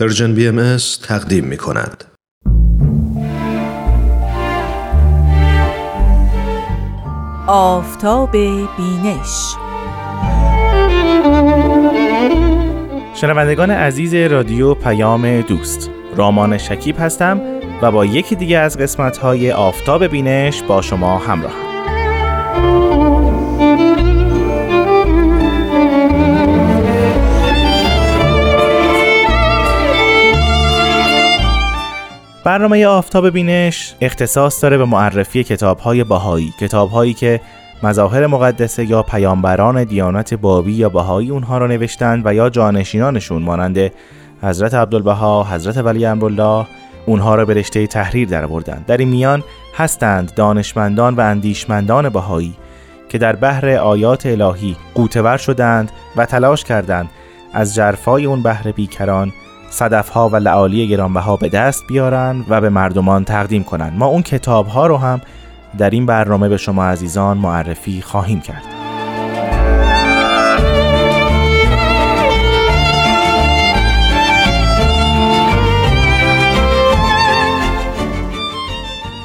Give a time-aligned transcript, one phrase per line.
[0.00, 2.04] Persian BMS تقدیم می کند.
[7.46, 9.54] آفتاب بینش
[13.14, 17.40] شنوندگان عزیز رادیو پیام دوست رامان شکیب هستم
[17.82, 21.68] و با یکی دیگه از قسمت های آفتاب بینش با شما همراه
[32.44, 37.40] برنامه آفتاب بینش اختصاص داره به معرفی کتاب های باهایی کتاب هایی که
[37.82, 43.92] مظاهر مقدسه یا پیامبران دیانت بابی یا باهایی اونها را نوشتند و یا جانشینانشون مانند
[44.42, 46.66] حضرت عبدالبها، حضرت ولی امرالله
[47.06, 48.86] اونها را به رشته تحریر در بردند.
[48.86, 49.44] در این میان
[49.76, 52.54] هستند دانشمندان و اندیشمندان باهایی
[53.08, 57.10] که در بحر آیات الهی قوتور شدند و تلاش کردند
[57.52, 59.32] از جرفای اون بحر بیکران
[59.70, 64.66] صدفها و لعالی گرانبها به دست بیارن و به مردمان تقدیم کنند ما اون کتاب
[64.66, 65.20] ها رو هم
[65.78, 68.64] در این برنامه به شما عزیزان معرفی خواهیم کرد.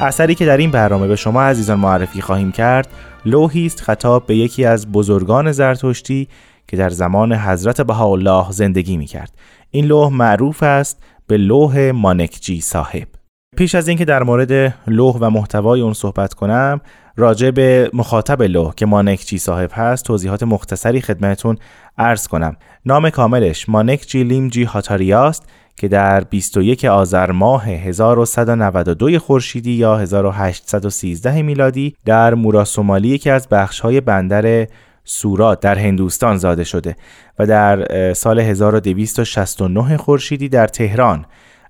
[0.00, 2.88] اثری که در این برنامه به شما عزیزان معرفی خواهیم کرد
[3.24, 6.28] لوحی است خطاب به یکی از بزرگان زرتشتی
[6.68, 9.32] که در زمان حضرت بهاءالله زندگی می کرد
[9.70, 13.08] این لوح معروف است به لوح مانکجی صاحب.
[13.56, 16.80] پیش از اینکه در مورد لوح و محتوای اون صحبت کنم
[17.16, 21.58] راجع به مخاطب لوح که مانکجی صاحب هست توضیحات مختصری خدمتون
[21.98, 22.56] عرض کنم.
[22.86, 31.94] نام کاملش مانکجی لیمجی هاتاریاست که در 21 آذر ماه 1192 خورشیدی یا 1813 میلادی
[32.04, 34.66] در مورا سومالی یکی از بخش‌های بندر
[35.10, 36.96] سورات در هندوستان زاده شده
[37.38, 41.26] و در سال 1269 خورشیدی در تهران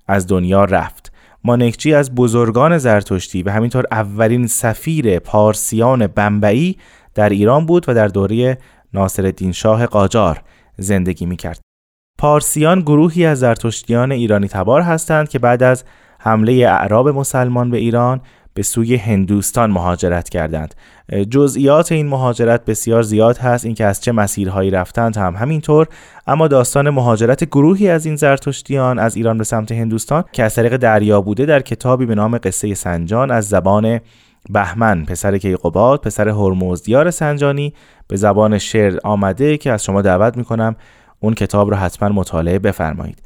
[0.07, 1.11] از دنیا رفت
[1.43, 6.77] مانکچی از بزرگان زرتشتی و همینطور اولین سفیر پارسیان بمبئی
[7.15, 8.57] در ایران بود و در دوره
[8.93, 10.41] ناصر شاه قاجار
[10.77, 11.59] زندگی می کرد.
[12.17, 15.83] پارسیان گروهی از زرتشتیان ایرانی تبار هستند که بعد از
[16.19, 18.21] حمله اعراب مسلمان به ایران
[18.59, 20.75] به سوی هندوستان مهاجرت کردند.
[21.29, 25.87] جزئیات این مهاجرت بسیار زیاد هست اینکه از چه مسیرهایی رفتند هم همینطور.
[26.27, 30.77] اما داستان مهاجرت گروهی از این زرتشتیان از ایران به سمت هندوستان که از طریق
[30.77, 33.99] دریا بوده در کتابی به نام قصه سنجان از زبان
[34.49, 37.73] بهمن پسر کیقوباد پسر هرمزدیار سنجانی
[38.07, 40.75] به زبان شعر آمده که از شما دعوت می‌کنم
[41.19, 43.21] اون کتاب رو حتما مطالعه بفرمایید.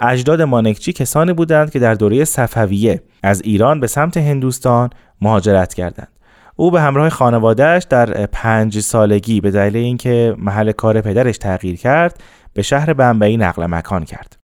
[0.00, 4.90] اجداد مانکچی کسانی بودند که در دوره صفویه از ایران به سمت هندوستان
[5.20, 6.08] مهاجرت کردند.
[6.56, 12.22] او به همراه خانوادهش در پنج سالگی به دلیل اینکه محل کار پدرش تغییر کرد
[12.54, 14.36] به شهر بمبئی نقل مکان کرد.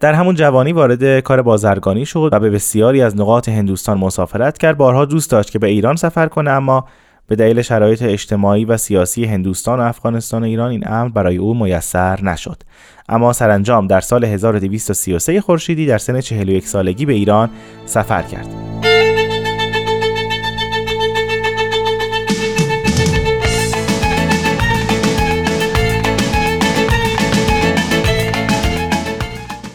[0.00, 4.76] در همون جوانی وارد کار بازرگانی شد و به بسیاری از نقاط هندوستان مسافرت کرد.
[4.76, 6.84] بارها دوست داشت که به ایران سفر کنه اما
[7.28, 11.54] به دلیل شرایط اجتماعی و سیاسی هندوستان و افغانستان و ایران این امر برای او
[11.54, 12.62] میسر نشد.
[13.08, 17.50] اما سرانجام در سال 1233 خورشیدی در سن 41 سالگی به ایران
[17.86, 18.48] سفر کرد.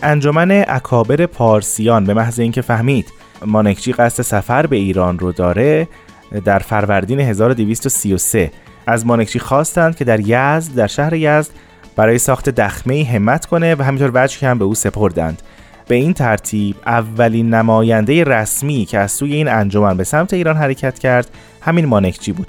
[0.03, 3.05] انجمن اکابر پارسیان به محض اینکه فهمید
[3.45, 5.87] مانکچی قصد سفر به ایران رو داره
[6.39, 8.51] در فروردین 1233
[8.87, 11.51] از مانکچی خواستند که در یزد در شهر یزد
[11.95, 15.41] برای ساخت دخمه همت کنه و همینطور وجه هم به او سپردند.
[15.87, 20.99] به این ترتیب اولین نماینده رسمی که از سوی این انجمن به سمت ایران حرکت
[20.99, 21.29] کرد
[21.61, 22.47] همین مانکچی بود.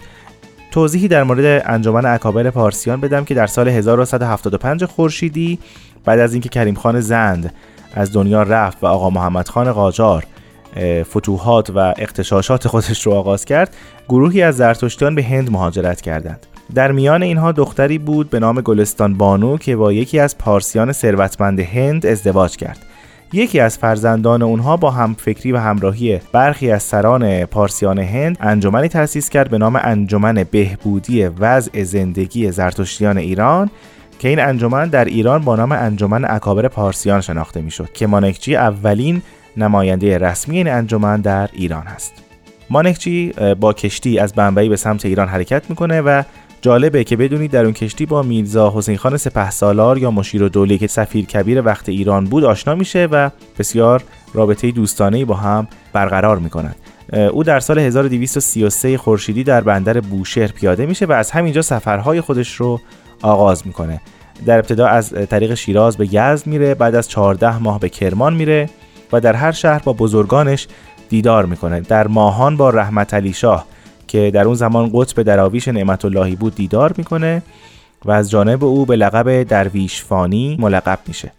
[0.71, 5.59] توضیحی در مورد انجمن اکابر پارسیان بدم که در سال 1175 خورشیدی
[6.05, 7.55] بعد از اینکه کریم خان زند
[7.95, 10.27] از دنیا رفت و آقا محمد خان قاجار
[11.03, 13.77] فتوحات و اقتشاشات خودش رو آغاز کرد
[14.09, 16.47] گروهی از زرتشتیان به هند مهاجرت کردند.
[16.75, 21.61] در میان اینها دختری بود به نام گلستان بانو که با یکی از پارسیان ثروتمند
[21.61, 22.79] هند ازدواج کرد.
[23.33, 29.29] یکی از فرزندان اونها با همفکری و همراهی برخی از سران پارسیان هند انجمنی تأسیس
[29.29, 33.71] کرد به نام انجمن بهبودی وضع زندگی زرتشتیان ایران
[34.19, 39.23] که این انجمن در ایران با نام انجمن اکابر پارسیان شناخته می‌شد که مانکچی اولین
[39.57, 42.13] نماینده رسمی این انجمن در ایران هست.
[42.71, 46.23] مانکچی با کشتی از بمبئی به سمت ایران حرکت می‌کنه و
[46.63, 50.49] جالبه که بدونید در اون کشتی با میرزا حسین خان سپه سالار یا مشیر و
[50.49, 54.03] دوله که سفیر کبیر وقت ایران بود آشنا میشه و بسیار
[54.35, 56.77] رابطه دوستانه با هم برقرار می‌کنند
[57.33, 62.55] او در سال 1233 خورشیدی در بندر بوشهر پیاده میشه و از همینجا سفرهای خودش
[62.55, 62.81] رو
[63.23, 64.01] آغاز می‌کنه.
[64.47, 68.69] در ابتدا از طریق شیراز به یزد میره بعد از 14 ماه به کرمان میره
[69.15, 70.67] و در هر شهر با بزرگانش
[71.09, 73.67] دیدار می‌کنه در ماهان با رحمت علی شاه
[74.09, 77.43] که در اون زمان قطب دراویش نعمت اللهی بود دیدار می‌کنه
[78.05, 81.33] و از جانب او به لقب درویش فانی ملقب میشه.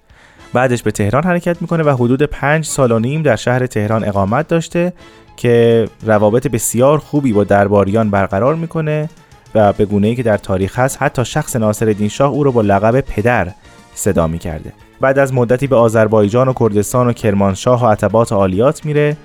[0.53, 4.47] بعدش به تهران حرکت می‌کنه و حدود پنج سال و نیم در شهر تهران اقامت
[4.47, 4.93] داشته
[5.37, 9.09] که روابط بسیار خوبی با درباریان برقرار می‌کنه
[9.55, 12.61] و به گونه ای که در تاریخ هست حتی شخص ناصر شاه او رو با
[12.61, 13.51] لقب پدر
[13.95, 14.73] صدا می‌کرده.
[15.05, 19.17] بعد از مدتی به آذربایجان و کردستان و کرمانشاه و عتبات عالیات میره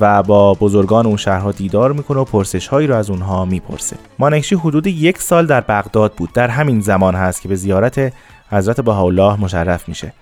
[0.00, 3.96] و با بزرگان اون شهرها دیدار می‌کنه و پرسش هایی رو از اونها می‌پرسه.
[4.18, 6.32] مانکشی حدود یک سال در بغداد بود.
[6.32, 8.12] در همین زمان هست که به زیارت
[8.50, 10.12] حضرت بهاءالله مشرف میشه.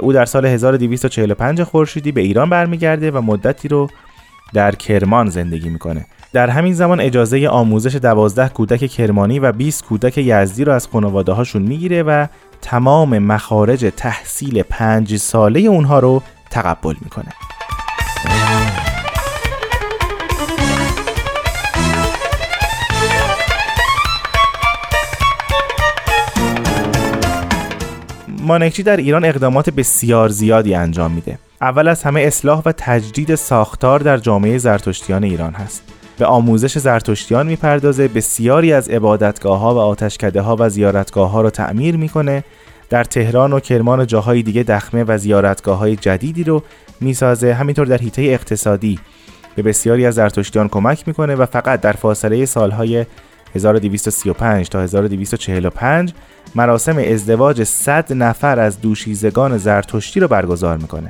[0.00, 3.88] او در سال 1245 خورشیدی به ایران برمیگرده و مدتی رو
[4.54, 6.06] در کرمان زندگی می‌کنه.
[6.32, 11.32] در همین زمان اجازه آموزش دوازده کودک کرمانی و 20 کودک یزدی رو از خانواده
[11.32, 12.26] هاشون می‌گیره و
[12.62, 17.32] تمام مخارج تحصیل پنج ساله اونها رو تقبل می‌کنه.
[28.28, 31.38] مانکچی در ایران اقدامات بسیار زیادی انجام میده.
[31.60, 35.82] اول از همه اصلاح و تجدید ساختار در جامعه زرتشتیان ایران هست.
[36.18, 41.50] به آموزش زرتشتیان می‌پردازه بسیاری از عبادتگاه ها و آتشکده ها و زیارتگاه ها رو
[41.50, 42.44] تعمیر می‌کنه.
[42.90, 46.62] در تهران و کرمان و جاهای دیگه دخمه و زیارتگاه های جدیدی رو
[47.00, 47.54] می‌سازه.
[47.54, 48.98] همینطور در حیطه اقتصادی
[49.54, 53.06] به بسیاری از زرتشتیان کمک می‌کنه و فقط در فاصله سالهای
[53.54, 56.12] 1235 تا 1245
[56.54, 61.08] مراسم ازدواج 100 نفر از دوشیزگان زرتشتی رو برگزار می‌کنه.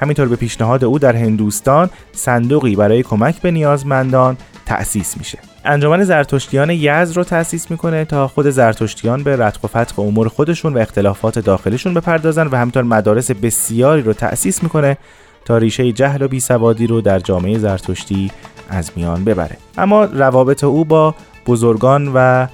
[0.00, 4.36] همینطور به پیشنهاد او در هندوستان صندوقی برای کمک به نیازمندان
[4.66, 5.38] تأسیس میشه.
[5.64, 10.74] انجمن زرتشتیان یزد رو تأسیس می‌کنه تا خود زرتشتیان به رتق و فتق امور خودشون
[10.74, 14.96] و اختلافات داخلیشون بپردازن و همینطور مدارس بسیاری رو تأسیس می‌کنه
[15.44, 18.30] تا ریشه جهل و بیسوادی رو در جامعه زرتشتی
[18.68, 19.56] از میان ببره.
[19.78, 21.14] اما روابط او با
[21.46, 22.46] بزرگان و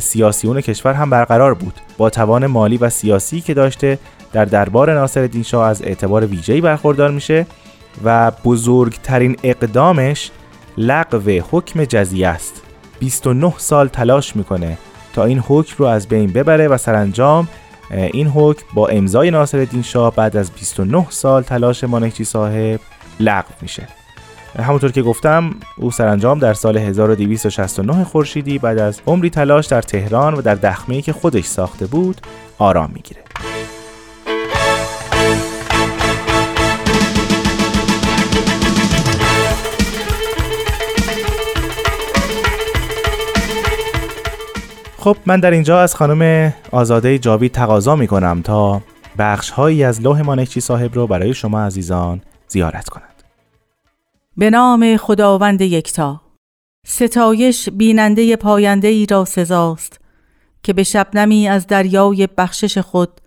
[0.00, 1.74] سیاسیون کشور هم برقرار بود.
[1.98, 3.98] با توان مالی و سیاسی که داشته
[4.36, 7.46] در دربار ناصرالدین شاه از اعتبار ویژه‌ای برخوردار میشه
[8.04, 10.30] و بزرگترین اقدامش
[10.78, 12.62] لغو حکم جزیه است.
[12.98, 14.78] 29 سال تلاش می‌کنه
[15.14, 17.48] تا این حکم رو از بین ببره و سرانجام
[17.90, 22.80] این حکم با امضای ناصرالدین شاه بعد از 29 سال تلاش مانکچی صاحب
[23.20, 23.88] لغو میشه.
[24.58, 30.34] همونطور که گفتم او سرانجام در سال 1269 خورشیدی بعد از عمری تلاش در تهران
[30.34, 32.20] و در دخمه‌ای که خودش ساخته بود
[32.58, 33.20] آرام می‌گیره.
[45.06, 48.82] خب من در اینجا از خانم آزاده جاوید تقاضا می کنم تا
[49.18, 53.22] بخش هایی از لوح مانکچی صاحب رو برای شما عزیزان زیارت کنند
[54.36, 56.20] به نام خداوند یکتا.
[56.86, 60.00] ستایش بیننده پاینده ای را سزاست
[60.62, 63.20] که به شبنمی از دریای بخشش خود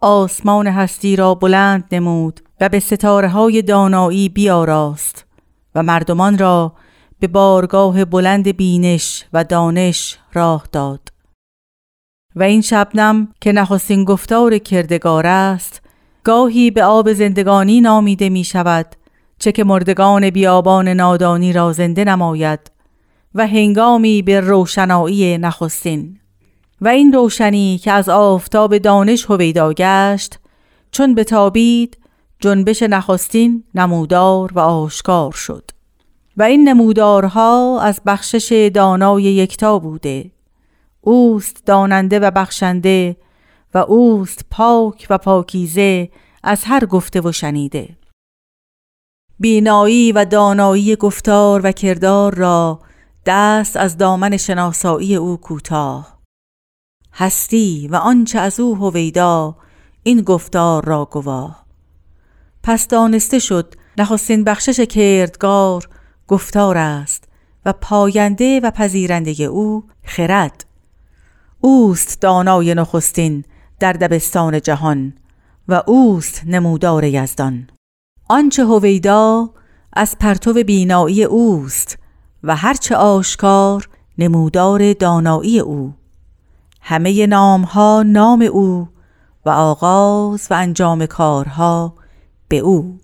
[0.00, 5.24] آسمان هستی را بلند نمود و به ستاره های دانایی بیاراست
[5.74, 6.72] و مردمان را
[7.20, 11.00] به بارگاه بلند بینش و دانش راه داد.
[12.36, 15.82] و این شبنم که نخستین گفتار کردگار است
[16.24, 18.86] گاهی به آب زندگانی نامیده می شود
[19.38, 22.60] چه که مردگان بیابان نادانی را زنده نماید
[23.34, 26.18] و هنگامی به روشنایی نخستین.
[26.80, 30.38] و این روشنی که از آفتاب دانش هویدا گشت
[30.90, 31.98] چون به تابید
[32.40, 35.75] جنبش نخستین نمودار و آشکار شد.
[36.36, 40.30] و این نمودارها از بخشش دانای یکتا بوده.
[41.00, 43.16] اوست داننده و بخشنده
[43.74, 46.08] و اوست پاک و پاکیزه
[46.42, 47.96] از هر گفته و شنیده.
[49.38, 52.80] بینایی و دانایی گفتار و کردار را
[53.26, 56.18] دست از دامن شناسایی او کوتاه.
[57.12, 59.56] هستی و آنچه از او هویدا
[60.02, 61.66] این گفتار را گواه.
[62.62, 65.88] پس دانسته شد نخستین بخشش کردگار
[66.28, 67.24] گفتار است
[67.66, 70.66] و پاینده و پذیرنده او خرد.
[71.60, 73.44] اوست دانای نخستین
[73.80, 75.12] در دبستان جهان
[75.68, 77.70] و اوست نمودار یزدان.
[78.28, 79.50] آنچه هویدا
[79.92, 81.98] از پرتو بینایی اوست
[82.42, 85.94] و هرچه آشکار نمودار دانایی او.
[86.80, 88.88] همه نامها نام او
[89.46, 91.94] و آغاز و انجام کارها
[92.48, 92.98] به او.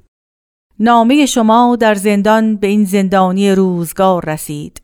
[0.80, 4.82] نامه شما در زندان به این زندانی روزگار رسید.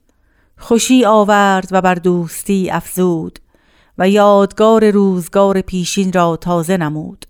[0.58, 3.38] خوشی آورد و بر دوستی افزود
[3.98, 7.26] و یادگار روزگار پیشین را تازه نمود.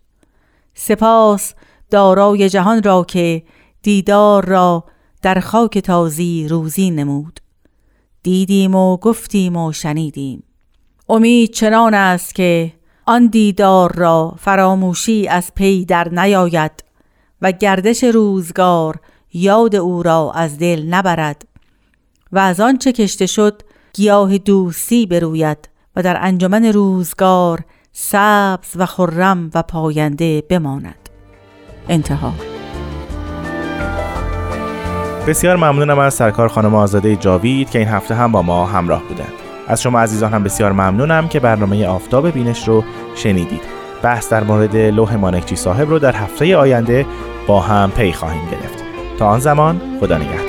[0.75, 1.55] سپاس
[1.91, 3.43] دارای جهان را که
[3.83, 4.85] دیدار را
[5.23, 7.41] در خاک تازی روزی نمود.
[8.23, 10.43] دیدیم و گفتیم و شنیدیم.
[11.09, 12.73] امید چنان است که
[13.07, 16.88] آن دیدار را فراموشی از پی در نیاید.
[17.42, 19.00] و گردش روزگار
[19.33, 21.47] یاد او را از دل نبرد
[22.33, 27.61] و از آنچه کشته شد گیاه دوستی بروید و در انجمن روزگار
[27.92, 31.09] سبز و خرم و پاینده بماند.
[31.88, 32.33] انتها.
[35.26, 39.33] بسیار ممنونم از سرکار خانم آزاده جاوید که این هفته هم با ما همراه بودند.
[39.68, 43.77] از شما عزیزان هم بسیار ممنونم که برنامه آفتاب بینش رو شنیدید.
[44.02, 47.07] بحث در مورد لوح مانکچی صاحب رو در هفته آینده
[47.47, 48.85] با هم پی خواهیم گرفت.
[49.19, 50.48] تا آن زمان خدا نگهدار.